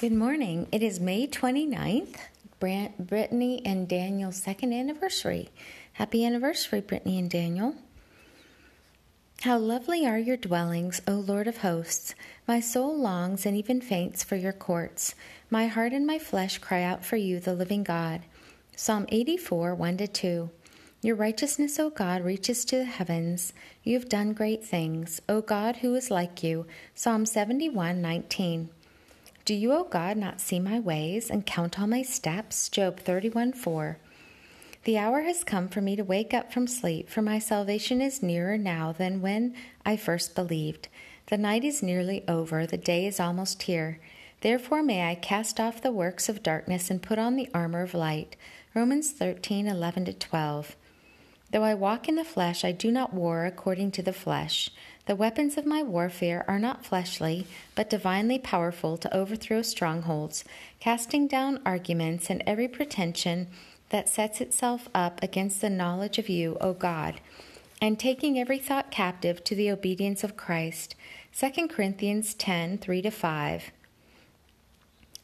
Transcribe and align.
Good 0.00 0.12
morning. 0.12 0.66
It 0.72 0.82
is 0.82 0.98
May 0.98 1.26
29th, 1.26 2.16
Brittany 2.58 3.60
and 3.66 3.86
Daniel's 3.86 4.38
second 4.38 4.72
anniversary. 4.72 5.50
Happy 5.92 6.24
anniversary, 6.24 6.80
Brittany 6.80 7.18
and 7.18 7.28
Daniel. 7.28 7.74
How 9.42 9.58
lovely 9.58 10.06
are 10.06 10.18
your 10.18 10.38
dwellings, 10.38 11.02
O 11.06 11.12
Lord 11.12 11.46
of 11.46 11.58
hosts! 11.58 12.14
My 12.48 12.60
soul 12.60 12.98
longs 12.98 13.44
and 13.44 13.54
even 13.54 13.82
faints 13.82 14.24
for 14.24 14.36
your 14.36 14.54
courts. 14.54 15.14
My 15.50 15.66
heart 15.66 15.92
and 15.92 16.06
my 16.06 16.18
flesh 16.18 16.56
cry 16.56 16.82
out 16.82 17.04
for 17.04 17.16
you, 17.16 17.38
the 17.38 17.52
living 17.52 17.82
God. 17.82 18.22
Psalm 18.74 19.04
84, 19.10 19.74
1 19.74 19.98
2. 19.98 20.48
Your 21.02 21.16
righteousness, 21.16 21.78
O 21.78 21.90
God, 21.90 22.24
reaches 22.24 22.64
to 22.64 22.78
the 22.78 22.84
heavens. 22.86 23.52
You 23.84 23.98
have 23.98 24.08
done 24.08 24.32
great 24.32 24.64
things. 24.64 25.20
O 25.28 25.42
God, 25.42 25.76
who 25.76 25.94
is 25.94 26.10
like 26.10 26.42
you? 26.42 26.64
Psalm 26.94 27.26
71, 27.26 28.00
19. 28.00 28.70
Do 29.50 29.56
you, 29.56 29.72
O 29.72 29.82
God, 29.82 30.16
not 30.16 30.40
see 30.40 30.60
my 30.60 30.78
ways 30.78 31.28
and 31.28 31.44
count 31.44 31.80
all 31.80 31.88
my 31.88 32.02
steps? 32.02 32.68
Job 32.68 33.00
31 33.00 33.52
4. 33.52 33.98
The 34.84 34.96
hour 34.96 35.22
has 35.22 35.42
come 35.42 35.66
for 35.66 35.80
me 35.80 35.96
to 35.96 36.04
wake 36.04 36.32
up 36.32 36.52
from 36.52 36.68
sleep, 36.68 37.10
for 37.10 37.20
my 37.20 37.40
salvation 37.40 38.00
is 38.00 38.22
nearer 38.22 38.56
now 38.56 38.92
than 38.92 39.20
when 39.20 39.56
I 39.84 39.96
first 39.96 40.36
believed. 40.36 40.86
The 41.30 41.36
night 41.36 41.64
is 41.64 41.82
nearly 41.82 42.22
over, 42.28 42.64
the 42.64 42.76
day 42.76 43.08
is 43.08 43.18
almost 43.18 43.64
here. 43.64 43.98
Therefore, 44.40 44.84
may 44.84 45.10
I 45.10 45.16
cast 45.16 45.58
off 45.58 45.82
the 45.82 45.90
works 45.90 46.28
of 46.28 46.44
darkness 46.44 46.88
and 46.88 47.02
put 47.02 47.18
on 47.18 47.34
the 47.34 47.50
armor 47.52 47.82
of 47.82 47.92
light. 47.92 48.36
Romans 48.72 49.10
13 49.10 49.66
11 49.66 50.04
12. 50.14 50.76
Though 51.50 51.64
I 51.64 51.74
walk 51.74 52.08
in 52.08 52.14
the 52.14 52.24
flesh, 52.24 52.64
I 52.64 52.70
do 52.70 52.92
not 52.92 53.12
war 53.12 53.46
according 53.46 53.90
to 53.92 54.02
the 54.02 54.12
flesh. 54.12 54.70
The 55.06 55.16
weapons 55.16 55.56
of 55.56 55.66
my 55.66 55.82
warfare 55.82 56.44
are 56.46 56.58
not 56.58 56.84
fleshly, 56.84 57.46
but 57.74 57.90
divinely 57.90 58.38
powerful 58.38 58.96
to 58.98 59.16
overthrow 59.16 59.62
strongholds, 59.62 60.44
casting 60.78 61.26
down 61.26 61.60
arguments 61.64 62.30
and 62.30 62.42
every 62.46 62.68
pretension 62.68 63.48
that 63.88 64.08
sets 64.08 64.40
itself 64.40 64.88
up 64.94 65.22
against 65.22 65.60
the 65.60 65.70
knowledge 65.70 66.18
of 66.18 66.28
you, 66.28 66.56
O 66.60 66.72
God, 66.72 67.20
and 67.80 67.98
taking 67.98 68.38
every 68.38 68.58
thought 68.58 68.90
captive 68.90 69.42
to 69.44 69.54
the 69.54 69.70
obedience 69.70 70.22
of 70.22 70.36
Christ. 70.36 70.94
2 71.38 71.68
Corinthians 71.68 72.34
10 72.34 72.78
3 72.78 73.02
5. 73.10 73.70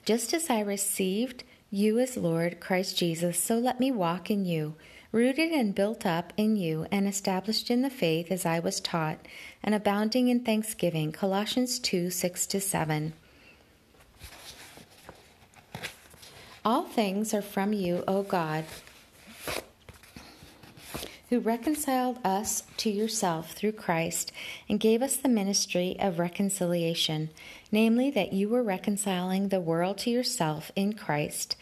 Just 0.05 0.33
as 0.33 0.48
I 0.50 0.61
received 0.61 1.45
you 1.70 1.98
as 1.98 2.17
Lord, 2.17 2.61
Christ 2.61 2.97
Jesus, 2.97 3.39
so 3.43 3.59
let 3.59 3.78
me 3.78 3.91
walk 3.91 4.31
in 4.31 4.45
you 4.45 4.75
rooted 5.17 5.50
and 5.50 5.75
built 5.75 6.05
up 6.05 6.31
in 6.36 6.56
you 6.56 6.86
and 6.92 7.09
established 7.09 7.70
in 7.70 7.81
the 7.81 7.89
faith 7.89 8.31
as 8.31 8.45
I 8.45 8.59
was 8.59 8.81
taught, 8.81 9.17
and 9.62 9.75
abounding 9.75 10.28
in 10.28 10.41
thanksgiving. 10.41 11.11
Colossians 11.11 11.78
2 11.78 12.11
6 12.11 12.48
7. 12.62 13.14
All 16.67 16.83
things 16.83 17.33
are 17.33 17.41
from 17.41 17.72
you, 17.72 18.05
O 18.06 18.25
God, 18.25 18.67
who 21.31 21.41
reconciled 21.41 22.19
us 22.22 22.64
to 22.77 22.91
yourself 22.91 23.53
through 23.53 23.72
Christ 23.72 24.33
and 24.69 24.78
gave 24.78 25.00
us 25.00 25.17
the 25.17 25.31
ministry 25.31 25.97
of 25.98 26.19
reconciliation, 26.19 27.31
namely, 27.72 28.11
that 28.11 28.34
you 28.34 28.50
were 28.50 28.62
reconciling 28.62 29.48
the 29.48 29.61
world 29.62 29.97
to 29.98 30.11
yourself 30.11 30.70
in 30.77 30.92
Christ 30.92 31.56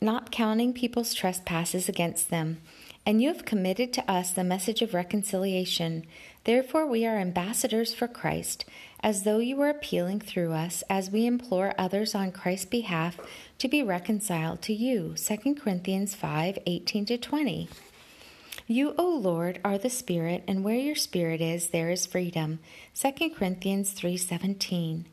not 0.00 0.30
counting 0.30 0.72
people's 0.72 1.14
trespasses 1.14 1.88
against 1.88 2.30
them. 2.30 2.60
And 3.04 3.22
you 3.22 3.28
have 3.28 3.44
committed 3.44 3.92
to 3.94 4.10
us 4.10 4.30
the 4.30 4.44
message 4.44 4.82
of 4.82 4.92
reconciliation. 4.92 6.04
Therefore, 6.44 6.86
we 6.86 7.06
are 7.06 7.16
ambassadors 7.16 7.94
for 7.94 8.06
Christ, 8.06 8.64
as 9.00 9.22
though 9.22 9.38
you 9.38 9.56
were 9.56 9.70
appealing 9.70 10.20
through 10.20 10.52
us, 10.52 10.82
as 10.90 11.10
we 11.10 11.26
implore 11.26 11.74
others 11.78 12.14
on 12.14 12.32
Christ's 12.32 12.66
behalf 12.66 13.18
to 13.58 13.68
be 13.68 13.82
reconciled 13.82 14.60
to 14.62 14.74
you. 14.74 15.14
2 15.16 15.54
Corinthians 15.54 16.14
5 16.14 16.58
18 16.66 17.06
20. 17.06 17.68
You, 18.66 18.94
O 18.98 19.08
Lord, 19.08 19.60
are 19.64 19.78
the 19.78 19.88
Spirit, 19.88 20.44
and 20.46 20.62
where 20.62 20.76
your 20.76 20.94
Spirit 20.94 21.40
is, 21.40 21.68
there 21.68 21.90
is 21.90 22.04
freedom. 22.04 22.58
2 22.94 23.30
Corinthians 23.30 23.94
3:17. 23.94 25.06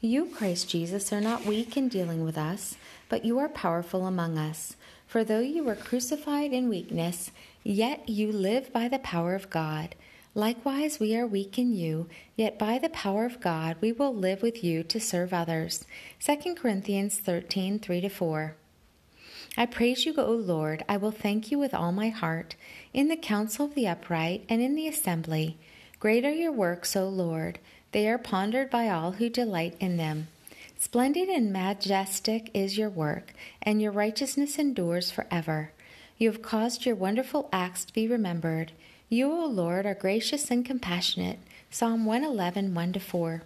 You, 0.00 0.26
Christ 0.26 0.68
Jesus, 0.68 1.12
are 1.12 1.20
not 1.20 1.46
weak 1.46 1.76
in 1.76 1.88
dealing 1.88 2.24
with 2.24 2.36
us, 2.36 2.76
but 3.08 3.24
you 3.24 3.38
are 3.38 3.48
powerful 3.48 4.06
among 4.06 4.38
us. 4.38 4.76
For 5.06 5.22
though 5.22 5.40
you 5.40 5.62
were 5.62 5.74
crucified 5.74 6.52
in 6.52 6.68
weakness, 6.68 7.30
yet 7.62 8.08
you 8.08 8.32
live 8.32 8.72
by 8.72 8.88
the 8.88 8.98
power 8.98 9.34
of 9.34 9.50
God. 9.50 9.94
Likewise, 10.34 10.98
we 10.98 11.14
are 11.14 11.26
weak 11.26 11.58
in 11.58 11.74
you, 11.74 12.08
yet 12.36 12.58
by 12.58 12.78
the 12.78 12.88
power 12.88 13.26
of 13.26 13.40
God 13.40 13.76
we 13.80 13.92
will 13.92 14.14
live 14.14 14.40
with 14.40 14.64
you 14.64 14.82
to 14.84 14.98
serve 14.98 15.34
others. 15.34 15.84
2 16.24 16.54
Corinthians 16.54 17.18
13 17.18 17.78
3 17.78 18.08
4. 18.08 18.56
I 19.56 19.66
praise 19.66 20.06
you, 20.06 20.14
O 20.16 20.32
Lord. 20.32 20.82
I 20.88 20.96
will 20.96 21.10
thank 21.10 21.50
you 21.50 21.58
with 21.58 21.74
all 21.74 21.92
my 21.92 22.08
heart, 22.08 22.56
in 22.94 23.08
the 23.08 23.16
council 23.16 23.66
of 23.66 23.74
the 23.74 23.86
upright 23.86 24.46
and 24.48 24.62
in 24.62 24.74
the 24.74 24.88
assembly. 24.88 25.58
Great 26.00 26.24
are 26.24 26.32
your 26.32 26.52
works, 26.52 26.96
O 26.96 27.06
Lord. 27.06 27.58
They 27.92 28.08
are 28.08 28.18
pondered 28.18 28.70
by 28.70 28.88
all 28.88 29.12
who 29.12 29.28
delight 29.28 29.76
in 29.78 29.98
them. 29.98 30.28
Splendid 30.78 31.28
and 31.28 31.52
majestic 31.52 32.50
is 32.52 32.76
your 32.76 32.90
work, 32.90 33.32
and 33.62 33.80
your 33.80 33.92
righteousness 33.92 34.58
endures 34.58 35.10
forever. 35.10 35.70
You 36.18 36.30
have 36.30 36.42
caused 36.42 36.84
your 36.84 36.96
wonderful 36.96 37.48
acts 37.52 37.84
to 37.84 37.92
be 37.92 38.08
remembered. 38.08 38.72
You, 39.08 39.30
O 39.30 39.46
Lord, 39.46 39.86
are 39.86 39.94
gracious 39.94 40.50
and 40.50 40.64
compassionate. 40.64 41.38
Psalm 41.70 42.04
111, 42.04 42.74
1 42.74 42.92
4. 42.94 43.42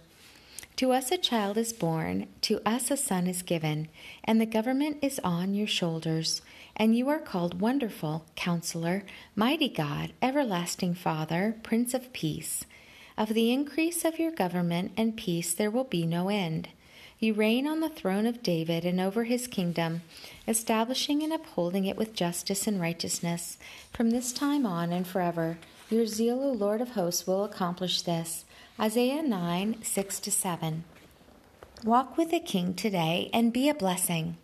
To 0.77 0.91
us 0.91 1.11
a 1.11 1.17
child 1.17 1.57
is 1.57 1.73
born, 1.73 2.27
to 2.41 2.61
us 2.65 2.89
a 2.89 2.97
son 2.97 3.27
is 3.27 3.41
given, 3.41 3.87
and 4.23 4.39
the 4.39 4.45
government 4.45 4.97
is 5.01 5.19
on 5.23 5.55
your 5.55 5.67
shoulders. 5.67 6.41
And 6.75 6.95
you 6.95 7.09
are 7.09 7.19
called 7.19 7.59
Wonderful, 7.59 8.25
Counselor, 8.35 9.03
Mighty 9.35 9.69
God, 9.69 10.13
Everlasting 10.21 10.93
Father, 10.93 11.55
Prince 11.63 11.93
of 11.93 12.13
Peace. 12.13 12.63
Of 13.17 13.29
the 13.29 13.51
increase 13.51 14.05
of 14.05 14.19
your 14.19 14.31
government 14.31 14.91
and 14.95 15.17
peace 15.17 15.51
there 15.51 15.71
will 15.71 15.85
be 15.85 16.05
no 16.05 16.29
end. 16.29 16.69
You 17.19 17.33
reign 17.33 17.65
on 17.65 17.79
the 17.79 17.89
throne 17.89 18.27
of 18.27 18.43
David 18.43 18.85
and 18.85 18.99
over 19.01 19.23
his 19.23 19.47
kingdom, 19.47 20.03
establishing 20.47 21.23
and 21.23 21.33
upholding 21.33 21.85
it 21.85 21.97
with 21.97 22.13
justice 22.13 22.67
and 22.67 22.79
righteousness 22.79 23.57
from 23.91 24.11
this 24.11 24.31
time 24.31 24.67
on 24.67 24.93
and 24.93 25.07
forever. 25.07 25.57
Your 25.89 26.05
zeal, 26.05 26.43
O 26.43 26.51
Lord 26.51 26.79
of 26.79 26.91
hosts, 26.91 27.25
will 27.25 27.43
accomplish 27.43 28.03
this. 28.03 28.45
Isaiah 28.79 29.23
9 29.23 29.77
6 29.81 30.21
7. 30.21 30.83
Walk 31.83 32.17
with 32.17 32.29
the 32.29 32.39
King 32.39 32.75
today 32.75 33.31
and 33.33 33.51
be 33.51 33.67
a 33.67 33.73
blessing. 33.73 34.37